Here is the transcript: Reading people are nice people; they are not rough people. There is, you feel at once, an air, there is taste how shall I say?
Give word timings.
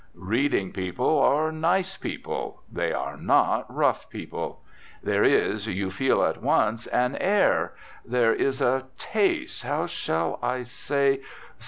Reading 0.15 0.71
people 0.71 1.19
are 1.19 1.51
nice 1.51 1.95
people; 1.95 2.63
they 2.71 2.91
are 2.91 3.15
not 3.17 3.71
rough 3.71 4.09
people. 4.09 4.63
There 5.03 5.23
is, 5.23 5.67
you 5.67 5.91
feel 5.91 6.23
at 6.23 6.41
once, 6.41 6.87
an 6.87 7.15
air, 7.17 7.73
there 8.03 8.33
is 8.33 8.63
taste 8.97 9.61
how 9.61 9.85
shall 9.85 10.39
I 10.41 10.63
say? 10.63 11.21